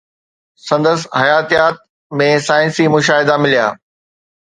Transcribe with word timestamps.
سندس 0.67 1.01
حياتيات 1.19 1.77
۾ 2.25 2.33
سائنسي 2.49 2.91
مشاهدا 2.97 3.41
مليا 3.47 3.73